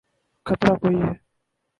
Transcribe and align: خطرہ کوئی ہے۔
خطرہ 0.45 0.73
کوئی 0.81 0.95
ہے۔ 1.01 1.11